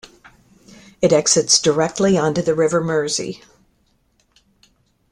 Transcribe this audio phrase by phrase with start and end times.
[0.99, 3.43] It exits directly onto the River Mersey.